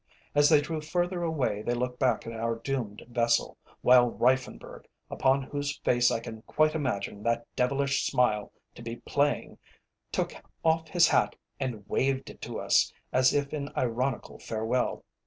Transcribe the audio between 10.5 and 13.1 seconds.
off his hat and waved it to us,